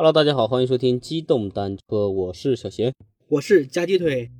[0.00, 2.90] Hello，大家好，欢迎收听机动单车，我是小贤。
[3.28, 4.30] 我是夹鸡腿，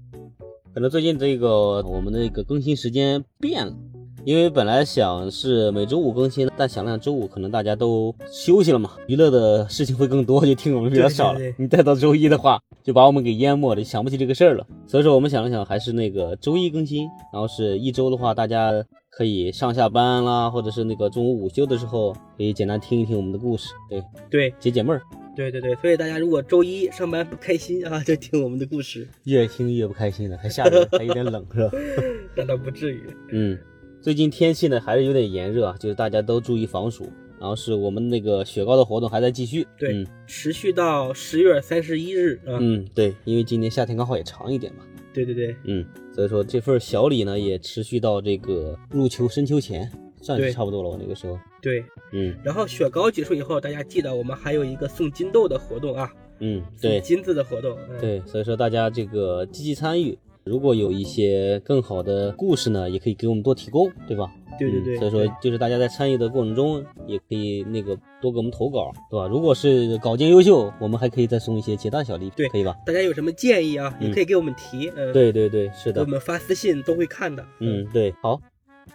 [0.73, 3.77] 可能最近这个我们的一个更新时间变了，
[4.25, 11.39] 因为本来想是每周五更新，但想了想周五可能大家都休息了嘛，娱乐的事情会更多，就听我们比较少了。
[11.39, 14.67] 对对对你再到周一的话，就把我们给淹没了，就想不起这个事儿了。
[14.87, 18.73] 所以说我们想了想，还是那个周一更新，然后是一周的话，大家
[19.11, 25.03] 可以上下班啦，或者是那个中午午休的时候，可以简单听一听我们的故事，对，对解解闷儿。
[25.37, 31.71] 对对对，所以大家如果周一上班不开心啊，就听我们的故事，越听越不开心了，还下雨，还有点冷，是吧？
[32.37, 33.03] 那倒不至于。
[33.31, 33.59] 嗯，
[34.01, 37.11] 最近天气呢还是有点炎热啊，就是大家都注意防暑。
[37.39, 39.67] 然后是我们那个雪糕的活动还在继续。
[39.79, 42.59] 对，嗯持续到十月三十一日啊。
[42.61, 44.85] 嗯，对，因为今年夏天刚好也长一点嘛。
[45.15, 45.83] 对对对嗯，
[46.15, 49.91] 所以说这份小礼呢也持续到这个入秋深秋前，
[50.21, 50.89] 算是差不多了。
[50.89, 51.85] 我那个时候，对。
[52.13, 57.77] 嗯然后雪糕结束以后，大家记得我们还有一个送金豆的活动啊，嗯，送对金子的活动。
[57.89, 60.19] 嗯、对，所以说大家这个积极参与。
[60.43, 64.33] 如果有一些更好的故事呢，也可以给我们多提供，对吧？
[64.59, 64.97] 对对对。
[64.97, 69.29] 嗯所以说就是大家在参与的过程中，也可以那个多给我们投稿，对吧？
[69.29, 72.75] 如果是稿件优秀，我们还可以再送一些其他小礼品，对可以吧？
[72.87, 74.91] 大家有什么建议啊，嗯也可以给我们提。
[74.97, 77.47] 嗯，，对对对，是的，给我们发私信都会看的。
[77.61, 78.41] 嗯，对，好。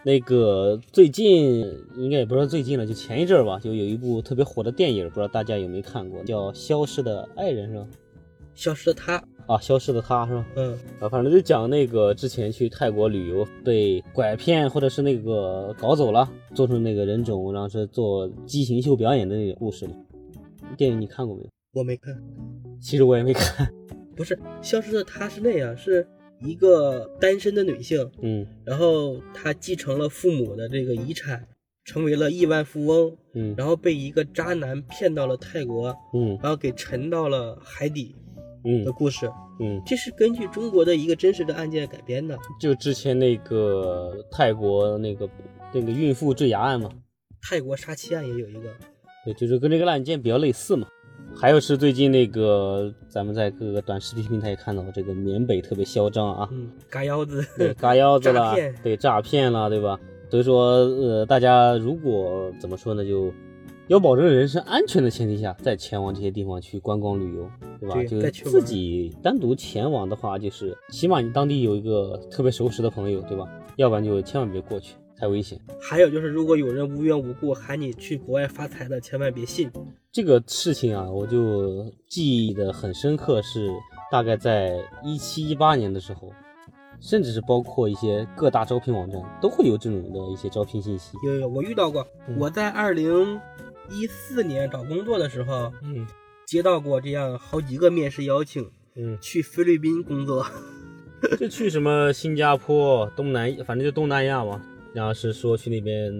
[0.03, 1.61] 那个最近
[1.95, 7.87] 应该也不知道最近了，就前一阵儿吧，就有一部特别火的电影，不知道大家有没有看过，叫《消失的爱人》是吧？
[8.53, 10.45] 消失的他，啊，消失的他是吧？
[10.55, 19.93] 嗯，啊，反正就讲那个之前去泰国旅游被拐骗或者是那个搞走了，做成那个人种，然后是做畸形秀表演的那个故事嘛。
[20.77, 21.49] 电影你看过没有？
[21.73, 22.15] 我没看。
[22.79, 23.67] 其实我也没看。
[24.15, 26.07] 不是消失的她是那样，是
[26.41, 28.45] 一个单身的女性，嗯。
[28.65, 31.47] 然后她继承了父母的这个遗产，
[31.83, 33.53] 成为了亿万富翁，嗯。
[33.57, 36.37] 然后被一个渣男骗到了泰国，嗯。
[36.41, 38.15] 然后给沉到了海底
[38.63, 39.31] 嗯的嗯故事。
[39.57, 42.37] 嗯，这是根据中国的一个真实的案件改编的。
[42.59, 45.29] 就之前那个泰国那个
[45.73, 46.91] 那个孕妇坠崖案嘛，
[47.41, 48.73] 泰国杀妻案也有一个，
[49.23, 50.85] 对，就是跟这个案件比较类似嘛。
[51.37, 59.99] 还有是最近那个咱们在各个短视频平台也看到这个缅北特别嚣张啊，嗯，嘎腰子，对，嘎腰子了 诈骗，对，诈骗了，对吧？
[60.29, 63.31] 所以说，呃，大家如果怎么说呢，就
[63.87, 67.95] 要保证人身安全的前提下，再前往这些地方去观光旅游，对吧？
[67.95, 73.47] 对就自己单独前往的话，就是起码你当地有一个特别熟识的朋友，对吧？
[73.75, 75.59] 要不然就千万别过去，太危险。
[75.81, 79.71] 还有就是，如果有人无缘无故喊你去国外发财的，千万别信。
[80.11, 83.69] 这个事情啊，我就记忆的很深刻，是
[84.11, 86.31] 大概在一七一八年的时候，
[87.01, 91.17] 甚至是包括一些各大招聘网站都会有这种的一些招聘信息。
[91.25, 92.07] 有有，我遇到过。
[92.27, 93.39] 嗯我在二零
[93.91, 96.07] 一四年找工作的时候，嗯
[96.45, 100.45] 接到过这样好几个面试邀请，嗯，去菲律宾工作。
[101.39, 104.61] 就去什么新加坡、东南，反正就东南亚嘛。
[104.95, 106.11] 然后是说去那边，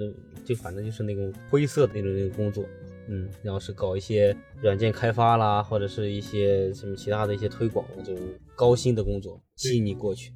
[0.43, 2.65] 就反正就是那种灰色的那种那种工作，
[3.07, 8.21] 嗯，然后是搞一些软件开发啦，或者是一些什么其他的一些推广的这种
[8.53, 10.33] 高薪的工作，吸引你过去。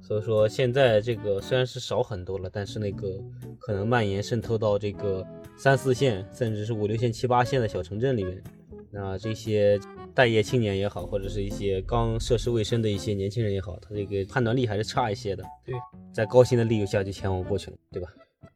[0.00, 3.20] 所以说现在这个虽然是少很多了，但是那个
[3.58, 5.26] 可能蔓延渗透到这个
[5.58, 8.42] 三四线，甚至是五六线、七八线的小城镇里面。
[8.90, 9.78] 那这些
[10.16, 15.44] 待业青年也好，或者是一些刚涉世未深的一些年轻人也好，他这个判断力还是差一些的。
[15.62, 15.74] 对，
[16.10, 18.08] 在高薪的利诱下就前往过去了，对吧？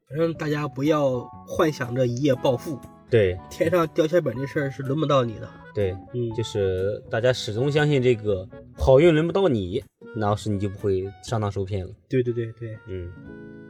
[0.08, 5.48] 反正大家不要幻想着一夜暴富，对天上掉馅饼这事儿是轮不到你的。
[5.74, 9.84] 对，嗯，就是大家始终相信这个好运轮不到你，
[10.16, 11.92] 然后是你就不会上当受骗了。
[12.08, 13.12] 对对对对，嗯，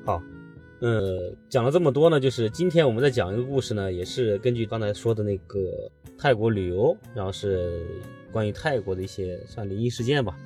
[0.07, 0.23] 好，
[0.81, 7.85] 呃，讲了这么多呢，就是今天我们在讲一个故事呢，也是根据刚才说的那个泰国旅游，然后是
[8.33, 10.37] 关于泰国的一些算灵异事件吧。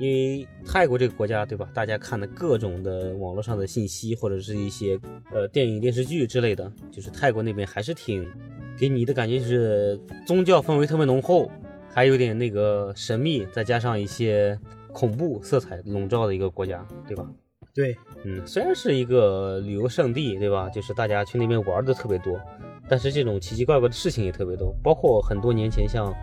[0.00, 1.70] 因为泰国这个国家，对吧？
[1.72, 4.98] 大家看的各种的网络上的信息，或者是一些
[5.32, 8.28] 呃电影、电视剧之类的，就是泰国那边还是挺
[8.76, 11.48] 给你的感觉就是宗教氛围特别浓厚，
[11.88, 14.58] 还有点那个神秘，再加上一些
[14.92, 17.30] 恐怖色彩笼罩的一个国家，对吧？
[17.74, 20.68] 对，嗯，虽然是一个旅游胜地，对吧？
[20.70, 22.40] 就是大家去那边玩的特别多，
[22.88, 26.14] 但是这种奇奇怪怪的事情也特别多，包括很多年前像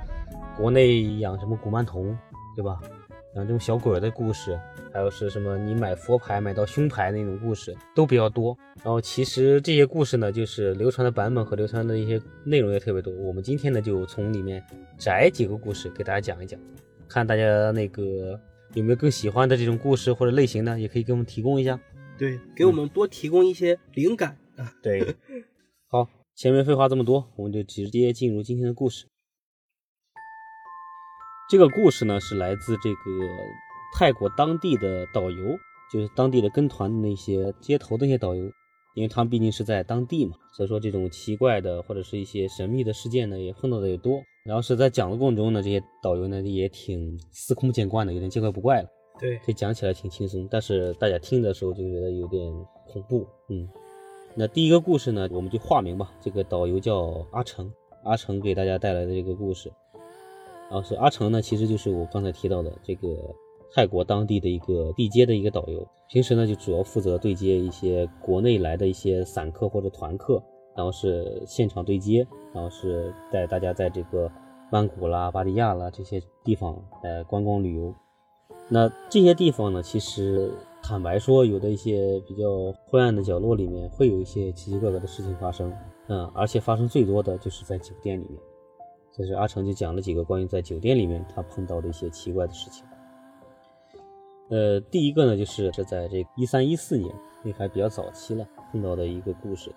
[0.56, 2.18] 国内养什么古曼童，
[2.56, 2.80] 对吧？
[3.36, 4.59] 养这种小鬼的故事，
[4.94, 8.57] 还有是什么你买佛牌买到胸牌那种故事都比较多。
[8.83, 13.13] 然后其实这些故事呢，就是流传的版本和流传的一些内容也特别多。
[13.13, 14.62] 我们今天呢，就从里面
[14.98, 16.59] 摘几个故事给大家讲一讲，
[17.07, 18.38] 看大家那个
[18.73, 21.79] 有没有更喜欢的这种故事或者类型呢，也可以给我们提供一下。
[22.18, 24.73] 对，给我们多提供一些灵感啊。
[24.81, 25.15] 对，
[25.88, 29.07] 好，前面废话这么多，我们就直接进入今天的故事。
[31.50, 32.95] 这个故事呢是来自这个
[33.97, 35.57] 泰国当地的导游，
[35.91, 38.51] 就是当地的跟团的那些街头的那些导游，
[38.93, 44.21] 因为他们毕竟是在当地嘛，所以说这种奇怪的或者是一些神秘的事件呢也碰到的也多。
[44.43, 48.89] 然后是在讲的过程中呢，这些导游呢也挺司空见惯的，有点见怪不怪了。
[49.19, 52.51] 对，可以讲起来挺轻松，但是大家听的时候就觉得有点
[52.88, 53.27] 恐怖。
[53.49, 53.69] 嗯，
[54.33, 57.71] 那第一个故事呢，我们就化名吧，这个导游叫阿成，
[58.03, 59.71] 阿成给大家带来的这个故事。
[60.71, 63.07] 然后是阿成呢，其实就是我刚才提到的这个
[63.73, 70.44] 泰国当地的一个地接的一个导游，平时呢就主要负责对接一些国内来的一些散客或者团客，
[70.75, 74.29] 然后是现场对接，然后是带大家在这个
[74.71, 77.94] 曼谷啦、芭提雅啦这些地方来观光旅游。
[78.68, 80.51] 那这些地方呢，其实
[80.81, 85.74] 坦白说，有的一些比较昏暗的角落里面，会有一些奇奇怪怪的事情发生，
[86.07, 88.38] 嗯，而且发生最多的就是在酒店里面。
[89.13, 92.85] 这是阿成就讲了几个关于在酒店里面他碰到的一些奇怪的事情。
[94.51, 97.09] 呃，第一个呢，就是是在这一三一四年，
[97.42, 99.71] 那还比较早期了，碰到的一个故事。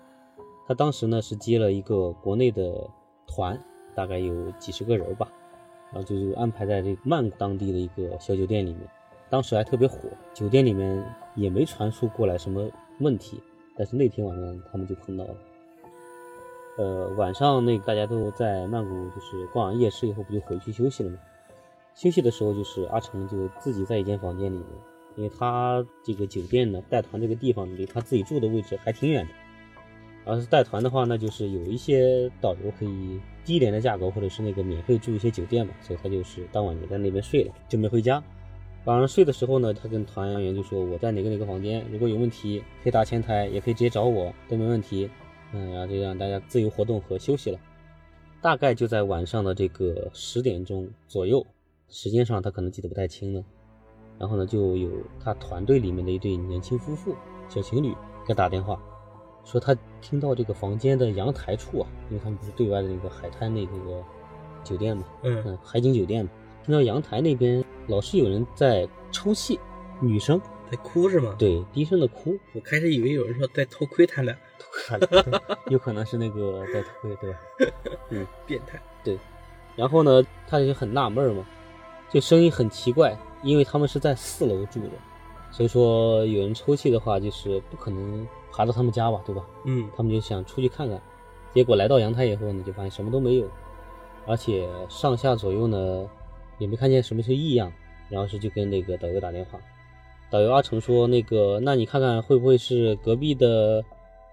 [0.67, 2.85] 他当时呢是接了一个国内的
[3.25, 3.57] 团，
[3.95, 5.31] 大概有几十个人吧，
[5.93, 8.81] 然后就就安排在这个曼谷当地的一个小酒店里面，
[9.29, 11.05] 当时还特别火，酒店里面
[11.35, 12.69] 也没传出过来什么
[12.99, 13.41] 问题，
[13.77, 15.35] 但是那天晚上他们就碰到了。
[16.77, 21.17] 呃，晚上那个大家都在曼谷，就是逛完夜市以后，不就回去休息了吗？
[21.95, 24.67] 休息的时候，就是阿成就自己在一间房间里面，
[25.15, 29.31] 因为他这个酒店呢，带团这个地方离他自己住的位置还挺远的。
[30.25, 38.21] 要是带团的话，那就是有一些导游可以低廉的价格，或者是那个免费住一些酒店嘛，所以他就是当晚也在那边睡了，就没回家。
[38.85, 45.09] 晚上睡的时候呢，他跟团员就说：“我在哪个哪个房间，如果有问题可以打前台，也可以直接找我，都没问题。”
[45.53, 47.59] 嗯，然后就让大家自由活动和休息了。
[48.41, 51.45] 大概就在晚上的这个十点钟左右，
[51.89, 53.43] 时间上他可能记得不太清了。
[54.17, 54.89] 然后呢，就有
[55.19, 57.15] 他团队里面的一对年轻夫妇，
[57.49, 57.93] 小情侣
[58.25, 58.81] 给他打电话，
[59.43, 63.73] 说他听到这个房间的阳台处啊，因为他们不是对外的那个海滩那个
[64.63, 66.31] 酒店嘛，嗯，海景酒店嘛，
[66.63, 69.59] 听到阳台那边老是有人在抽泣，
[69.99, 70.39] 女生
[70.71, 71.35] 在哭是吗？
[71.37, 74.33] 对，低声的哭，我开始以为有人说在偷窥他俩，
[75.67, 77.39] 有可能是那个在偷窥，对吧？
[78.11, 78.81] 嗯， 变态。
[79.03, 79.19] 对，
[79.75, 81.45] 然后呢，他就很纳闷嘛，
[82.09, 84.91] 这声音很奇怪，因为他们是在四楼住的，
[85.51, 89.43] 所以说有人抽泣的话，就是不可能爬到他们家吧，对吧？
[89.65, 91.01] 嗯，他们就想出去看看，
[91.53, 93.47] 结果来到阳台以后呢，就发现什么都没有，
[94.25, 96.07] 而且上下左右呢
[96.57, 97.71] 也没看见什么是异样，
[98.09, 99.59] 然后是就跟那个导游打电话，
[100.29, 103.83] 导游阿成说，那个那你看看会不会是隔壁的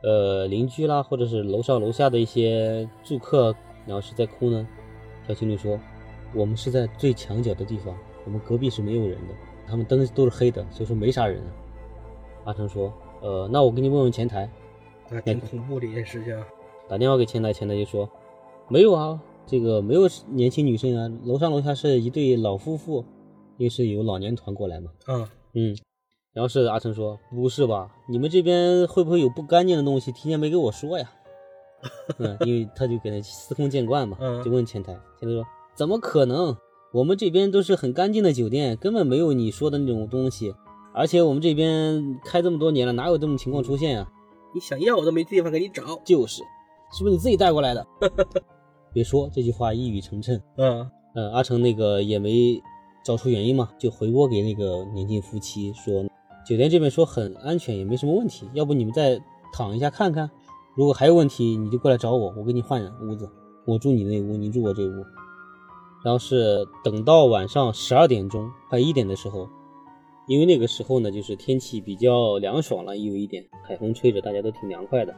[0.03, 3.55] 呃邻居啦，或者是楼上楼下的一些住客，
[3.87, 4.67] 然后是在哭呢？
[5.27, 5.79] 小情侣说，
[6.35, 7.95] 我们是在最墙角的地方，
[8.25, 9.35] 我们隔壁是没有人的，
[9.67, 11.51] 他们灯都是黑的，所以说没啥人啊。
[12.45, 14.51] 阿成说，呃，那我给你问问前台。
[15.11, 16.37] 啊， 挺恐怖的一件事情。
[16.89, 18.09] 打电话给前台，前台就说
[18.69, 23.05] 没有啊，这个没有年轻女生啊，楼上楼下是一对老夫妇，
[23.59, 24.91] 因为是有老年团过来嘛。
[25.09, 25.77] 嗯，嗯，
[26.33, 30.11] 然后是阿成说不是吧，你们这边会不会有不干净的东西？
[30.13, 31.13] 提前没给我说呀？
[32.19, 36.57] 嗯，因为他就给他司空见惯嘛， 嗯就问前台，前台说怎么可能？
[36.93, 40.55] 我们这边都是很干净的酒店，根本没有你说的那种东西，
[40.93, 44.13] 而且我们这边开这么多年了，哪有这种情况出现啊？
[44.55, 45.99] 你想要我都没地方给你找。
[46.05, 46.43] 就是，
[46.93, 47.87] 是不是你自己带过来的？
[48.93, 50.39] 别说这句话一语成谶。
[50.59, 52.61] 嗯，呃，阿成那个也没
[53.03, 56.05] 找出原因嘛，就回拨给那个年轻夫妻说，
[56.47, 59.19] 酒店这边说很安全，也没什么问题，要不你们再
[59.55, 60.31] 躺一下看看，
[60.77, 63.27] 如果还有问题，你就过来找我，我给你换屋子，
[63.67, 65.03] 我住你那屋，你住我这屋。
[66.05, 69.49] 然后是等到晚上十二点钟快一点的时候，
[70.27, 75.15] 因为那个时候呢，就是天气比较凉爽了，也有一点海风吹着，大家都挺凉快的。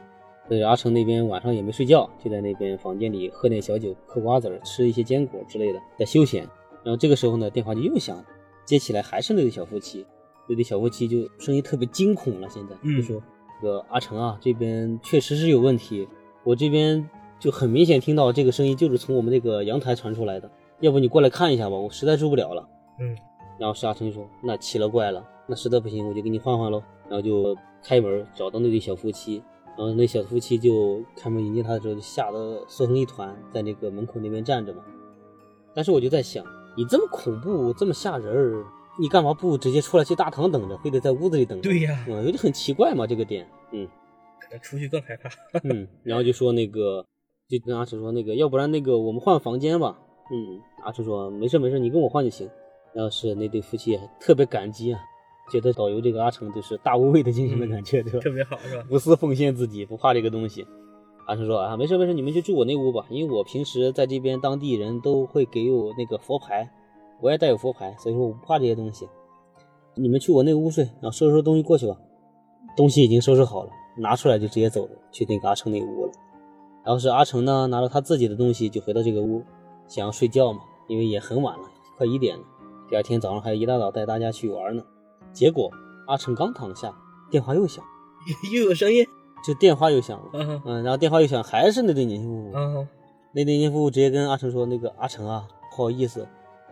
[0.47, 6.43] 所以阿成那边晚上也没睡觉，就在那边房间里喝点小酒，嗑瓜子儿，吃一些坚果之类的，在休闲。
[6.83, 8.25] 然后这个时候呢，电话就又响了，
[8.63, 10.05] 接起来还是那对小夫妻，
[10.47, 13.19] 那对小夫妻就声音特别惊恐了，现在嗯就说
[13.59, 16.07] ：“这个阿成啊，这边确实是有问题，
[16.43, 22.67] 我这边就很明显听到这个声音就是从我们那个阳台传出来的，要不你过来看一下吧，我实在受不了了。”
[22.99, 23.15] 嗯，
[23.59, 29.43] 然后沙尘就说：“那奇了怪了，那实在不行我就给你换换喽。”然后就开门找到那对小夫妻，
[29.77, 34.83] 然后那小夫妻就开门迎接他的时候，就吓得缩成一团，在那个门口那边站着嘛。
[35.73, 36.43] 但是我就在想，
[36.75, 38.65] 你这么恐怖，这么吓人儿，
[38.97, 41.69] 你干嘛不直接出来去大堂等着，非得在屋子里等着？
[41.69, 43.87] 对呀，嗯，有点很奇怪嘛，这个点，嗯
[44.39, 45.29] 可能出去更害怕。
[45.63, 47.05] 嗯，然后就说那个，
[47.47, 49.99] 就跟阿成说那个，要不然那个我们换房间吧，
[50.31, 52.49] 嗯，阿成说没事没事，你跟我换就行。
[52.93, 54.99] 然后是那对夫妻特别感激啊，
[55.51, 58.19] 觉得导游这个阿成就是大无畏的精神的感觉，对吧？
[58.19, 58.85] 特别好是吧？
[58.89, 60.65] 无私奉献自己，不怕这个东西。
[61.27, 66.69] 阿成说啊，没事没事，你们就住我那屋吧，因为我平时在这边当地人都会给我那个佛牌，
[67.19, 69.07] 我也带有佛牌，所以说我不怕这些东西。
[69.95, 71.97] 你们去我那屋睡，然后收拾收拾东西过去吧。
[72.77, 76.11] 东西已经收拾好了，拿出来就直接走了，去那个阿成那屋了。
[76.83, 79.41] 然后是阿成呢，拿着他自己的东西就回到这个屋，
[79.87, 81.63] 想要睡觉嘛，因为也很晚了，
[81.97, 82.43] 快一点了。
[82.89, 84.83] 第二天早上还一大早带大家去玩呢。
[85.33, 85.71] 结果
[86.07, 86.93] 阿成刚躺下，
[87.29, 87.83] 电话又响，
[88.53, 89.05] 又有声音，
[89.45, 90.29] 就电话又响了。
[90.33, 92.57] 嗯嗯，然后电话又响，还是那对年轻夫妇。
[92.57, 92.87] 嗯
[93.37, 96.25] 那对年轻夫妇直接跟阿成说：“那个阿成啊，不好意思，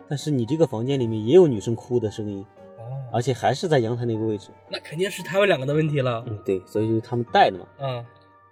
[0.08, 2.42] 但是你这个房间里面也有女生哭的声音，
[2.78, 4.48] 哦，而且还是在阳台那个位置。
[4.70, 6.24] 那肯定是他们两个的问题了。
[6.26, 7.66] 嗯，对，所以就是他们带的嘛。
[7.80, 8.02] 嗯，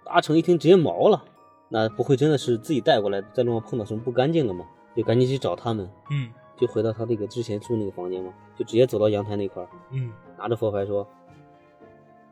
[0.05, 1.25] 阿成一听直接毛了，
[1.73, 4.63] 那不会真的是自己带过来，在路上碰到什么不干净了吗？
[4.95, 11.05] 就赶紧去找他们，嗯就回到他那个之前住那个房间嘛，就直接走到阳台那块儿，嗯拿着佛牌说：“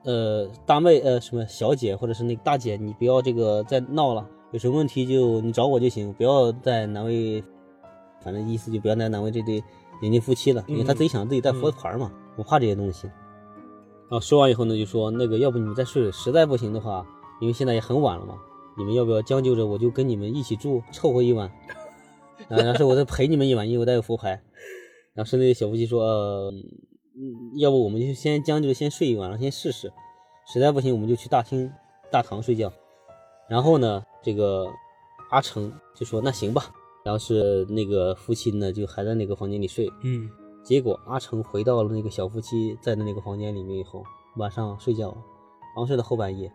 [0.06, 7.44] 呃，大妹，呃，什么小姐或者是那个大姐，你不要这个再闹了，有什么问题就你找我就行，不要再难为，
[8.20, 9.64] 反正意思就不要再难为这对
[10.00, 13.08] 年轻夫妻了，因为他自己想自己带佛牌嘛，不怕这些东西。”
[14.08, 17.04] 然后说完以后呢，就说那个要不你们再睡，实在不行的话，
[17.40, 18.36] 因为现在也很晚了嘛，
[18.82, 21.48] 你们要不要将就着我就跟你们一起住，凑合一晚，
[22.50, 24.42] 啊，然后是我再陪你们一晚，因为我带有佛牌。
[25.14, 26.52] 然后是那个小夫妻说，呃，
[27.16, 29.94] 嗯，要不我们就先将就先睡一晚上，先试试，
[30.52, 31.72] 实在不行我们就去大厅
[32.10, 32.74] 大堂睡觉。
[33.48, 34.68] 然后呢，这个
[35.30, 36.74] 阿成就说那行吧。
[37.04, 39.88] 然后是那个夫妻呢就还在那个房间里睡。
[40.04, 40.28] 嗯
[40.64, 44.04] 结果阿成回到了那个小夫妻在的那个房间里面以后，
[44.38, 45.16] 晚上睡觉，
[45.76, 46.48] 刚睡到后半夜，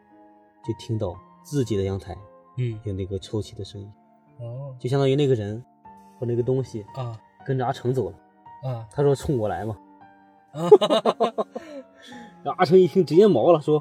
[0.64, 1.14] 就听到
[1.46, 2.16] 自己的阳台
[2.58, 3.88] 嗯，有那个抽泣的声音，
[4.40, 5.62] 哦就相当于那个人
[6.18, 8.16] 和那个东西啊跟着阿成走了。
[8.64, 9.76] 啊他说冲我来嘛。
[10.52, 10.68] 啊，
[12.42, 13.80] 然后阿成一听直接毛了，说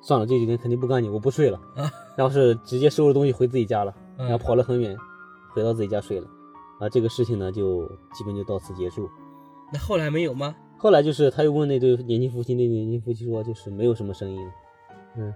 [0.00, 1.58] 算了，这几天肯定不干净，我不睡了。
[1.76, 4.96] 啊然后是直接收拾东西回自己家了，嗯然后跑了很远，
[5.52, 6.26] 回到自己家睡了。
[6.80, 9.08] 啊，这个事情呢就基本就到此结束。
[9.72, 10.54] 那后来没有吗？
[10.78, 14.52] 后来就是他又问那对年轻夫妻，那对年轻夫妻说就是没有什么声音了，
[15.16, 15.34] 嗯，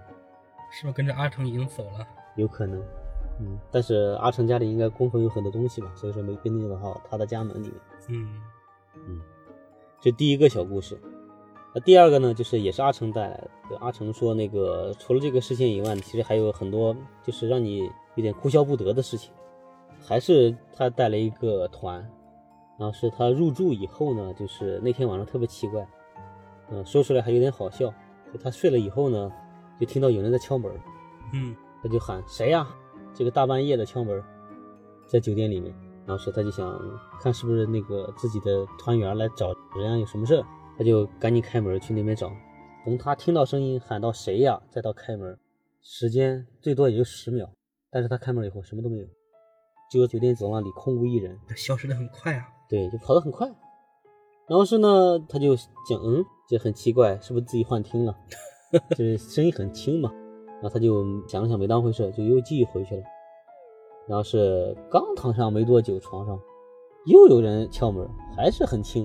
[0.69, 2.07] 是不是跟着阿成已经走了？
[2.35, 2.79] 有可能，
[3.39, 7.75] 嗯，但是阿成家里应该供奉有很多东西吧，所以说没跟进到他的家门里面。
[8.07, 8.41] 嗯
[9.07, 9.21] 嗯，
[9.99, 10.99] 这第一个小故事。
[11.73, 13.49] 那第二个呢，就是也是阿成带来的。
[13.69, 19.31] 就阿成说，那个除了这个事情以外，其实还有很多就是让你有点哭笑不得的事情。
[20.01, 21.99] 还是他带了一个团，
[22.79, 25.87] 然后是他入住以后呢，就是那天晚上特别奇怪，
[26.71, 27.93] 嗯、说出来还有点好笑。
[28.33, 29.31] 就他睡了以后呢，
[29.79, 30.71] 就听到有人在敲门，
[31.33, 32.67] 嗯他就喊谁呀、
[33.13, 34.21] 这个大半夜的敲门，
[35.07, 35.73] 在酒店里面，
[36.05, 36.77] 然后说他就想
[37.21, 40.45] 看是不是那个自己的团员来找人家有什么事儿，
[40.77, 42.31] 他就赶紧开门去那边找。
[42.83, 45.37] 从他听到声音喊到谁呀，再到开门，
[45.81, 47.49] 时间最多也就十秒。
[47.91, 49.07] 但是他开门以后什么都没有，
[49.89, 51.37] 只有酒店走廊里空无一人。
[51.47, 52.47] 这消失的很快啊。
[52.67, 53.47] 对，就跑得很快。
[54.47, 58.15] 然后是呢，他就讲，嗯，这很奇怪，是不是自己幻听了？
[58.91, 60.11] 就是声音很轻嘛。
[60.61, 63.03] 然后他就想了想，没当回事，就又继续回去了。
[64.07, 66.39] 然后是刚躺上没多久，床上
[67.05, 69.03] 又有人敲门，还是很轻。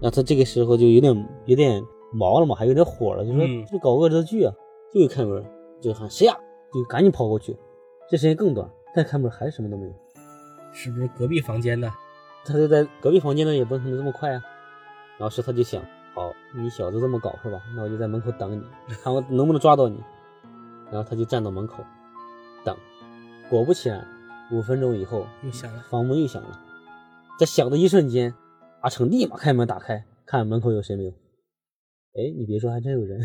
[0.00, 4.52] 然后他这个时候就有点有点毛了嘛，还有点火了，就说嗯这搞恶作剧啊！
[4.92, 5.44] 就一开门
[5.80, 6.36] 就喊谁呀、
[6.72, 7.56] 就赶紧跑过去。
[8.10, 9.92] 这时间更短，再开门还是什么都没有。
[10.72, 11.88] 是不是隔壁房间的？
[12.44, 14.42] 他就在隔壁房间呢，也不可能这么快啊。
[15.18, 15.82] 然后是他就想，
[16.18, 17.62] 好，你小子这么搞是吧？
[17.76, 18.64] 那我就在门口等你，
[19.04, 20.02] 看我能不能抓到你。
[20.90, 21.84] 然后他就站到门口
[22.64, 22.76] 等，
[23.48, 24.04] 果不其然，
[24.50, 25.80] 五分钟以后，又响了。
[25.88, 26.60] 房门又响了。
[27.38, 28.34] 在响的一瞬间，
[28.80, 31.10] 阿成立马开门打开，看门口有谁没有。
[31.10, 33.20] 哎，你别说，还真有人，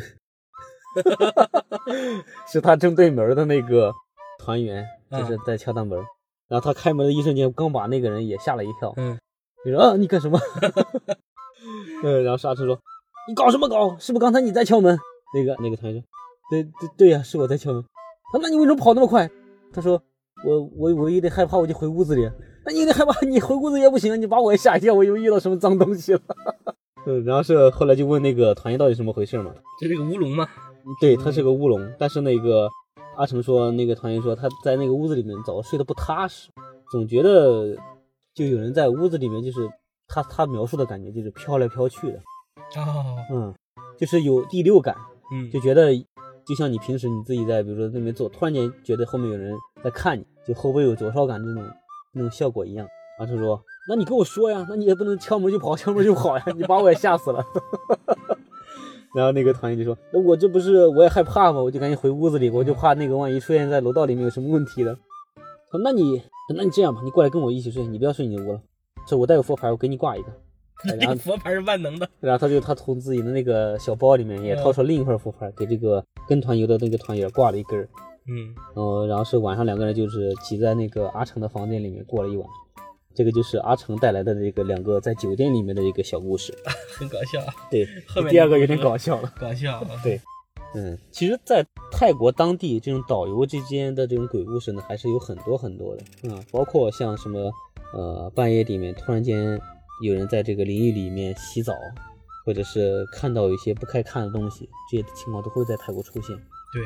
[2.47, 3.91] 是他正对门的那个
[4.37, 5.97] 团员，就是在敲大门。
[6.47, 8.93] 然后他开门的一瞬间，刚把那个人也吓了一跳。
[8.97, 9.17] 嗯，
[9.65, 10.37] 你说啊，你干什么？
[12.03, 12.77] 嗯，然后沙车说
[13.27, 13.97] ：“你搞什么搞？
[13.99, 14.97] 是不是刚才你在敲门？”
[15.33, 16.07] 那个那个团员说
[16.51, 17.83] ：“对对对呀、是我在敲门。”
[18.33, 19.29] 他说：“那你为什么跑那么快？”
[19.73, 20.01] 他说
[20.45, 22.29] ：“我我我有点害怕，我就回屋子里。
[22.65, 26.21] 那你有点害怕，你回屋子也不行，你把我也吓一跳，我以为遇到什么脏东西了。
[27.05, 29.53] ”嗯，然后是后来就问那个团员到底怎么回事嘛？
[29.79, 30.47] 这是个乌龙吗？
[31.01, 32.69] 对，他是个乌龙，但是那个
[33.17, 36.49] 阿成说，那个团员说他在那个屋子里面早睡得不踏实，
[36.91, 37.75] 总觉得
[38.33, 39.69] 就有人在屋子里面，就是
[40.07, 42.17] 他他描述的感觉就是飘来飘去的，
[42.81, 43.53] 哦，嗯，
[43.97, 44.95] 就是有第六感，
[45.31, 45.95] 嗯，就觉得
[46.45, 51.63] 就像你平时你自己在比如说那边坐，突然间觉得后面有人在看你，就后背有灼烧感这种
[52.13, 57.43] 那种效果一样，然后他说：“那你跟我说呀，那你也不能敲门就跑，敲门就跑呀，你把我也吓死了。
[59.15, 61.61] ”然后那个团员就说：“那我这不是我也害怕吗？
[61.61, 64.93] 我就赶紧回屋子里，我就怕那个万一出现在楼道里面有什么问题的。”
[65.71, 66.21] 说：“那你
[66.55, 68.61] 那你这样吧，你过来跟我一起睡，你不要睡你的屋了。
[69.05, 70.27] 这我带个佛牌，我给你挂一个。
[70.99, 72.09] ”然后佛牌是万能的。
[72.19, 77.87] 然后他就他从自己的那个小包里面也掏出另一块佛牌，给这个跟团游的那个团员挂了一根儿。
[78.27, 82.47] 嗯，嗯，然后是晚上两个人就是挤在那个阿成的房间里面过了一晚。
[83.15, 86.51] 这个就是阿成带来的这个两个在酒店里面的一个小故事，
[86.97, 87.39] 很搞笑。
[87.69, 89.31] 对，后面第二个有点搞笑了。
[89.39, 89.85] 搞笑。
[90.03, 90.19] 对，
[90.73, 96.03] 嗯，其实，在泰国当地这种导游之间的这种鬼故事呢，还是有很多很多的。
[96.23, 97.51] 嗯，包括像什么，
[97.93, 99.59] 呃，半夜里面突然间
[100.03, 101.73] 有人在这个淋浴里面洗澡，
[102.45, 106.35] 或者是看到一些不该看的东西，这些情况都会在泰国出现。
[106.73, 106.83] 对，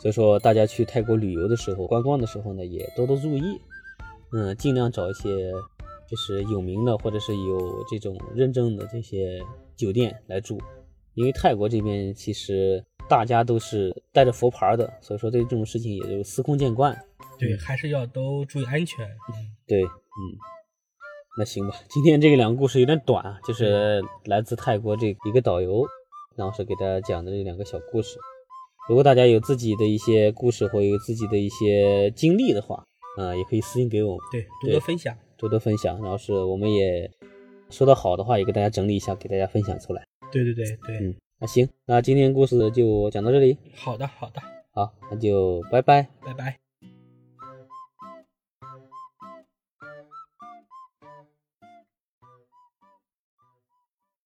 [0.00, 3.42] 所以说大家去泰国旅游的时候、观光的时候呢，也多多注意。
[4.32, 5.52] 嗯，尽量找一些
[6.08, 9.40] 就是有名的或者是有这种认证的这些
[9.76, 10.60] 酒店来住，
[11.14, 16.96] 因为泰国这边其实大家都是带着佛牌的，所以说对这种事情也就司空见惯。
[17.38, 19.08] 对，还是要都注意安全。
[19.66, 19.82] 对，
[20.18, 20.36] 嗯，
[21.38, 25.86] 那行吧，今天这个两个故事有点短啊，就是来自泰国这一个导游，
[26.36, 28.18] 然后是给大家讲的这两个小故事。
[28.88, 32.84] 如果大家有自己的一些故事或有自己的一些经历的话，
[33.18, 36.00] 啊，也可以私信给我们，对，多多分享，多多分享。
[36.00, 37.10] 然后是我们也
[37.68, 40.06] 说的好的话，也给大家整理一下，给大家分享出来。
[40.32, 43.58] 对对对对，嗯，那行，那今天故事就讲到这里。
[43.74, 44.40] 好的，好的，
[44.72, 46.65] 好，那就拜拜，拜拜。